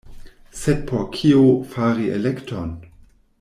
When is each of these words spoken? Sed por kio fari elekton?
Sed 0.59 0.79
por 0.91 1.03
kio 1.17 1.43
fari 1.75 2.09
elekton? 2.17 2.73